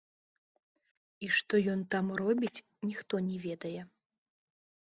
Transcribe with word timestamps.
І 1.27 1.29
што 1.35 1.55
ён 1.73 1.81
там 1.97 2.05
робіць, 2.21 2.63
ніхто 2.89 3.15
не 3.27 3.37
ведае. 3.45 3.79